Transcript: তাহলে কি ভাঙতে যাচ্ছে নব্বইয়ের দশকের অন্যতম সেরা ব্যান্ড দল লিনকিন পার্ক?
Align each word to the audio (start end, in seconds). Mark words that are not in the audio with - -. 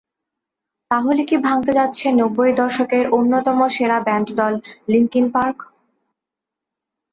তাহলে 0.91 1.21
কি 1.23 1.35
ভাঙতে 1.47 1.71
যাচ্ছে 1.79 2.05
নব্বইয়ের 2.19 2.59
দশকের 2.61 3.05
অন্যতম 3.17 3.59
সেরা 3.75 3.97
ব্যান্ড 4.07 4.27
দল 4.39 4.53
লিনকিন 4.87 5.25
পার্ক? 5.33 5.57